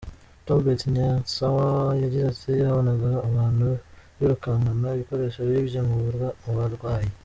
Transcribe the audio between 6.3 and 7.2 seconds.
mu barwayi”.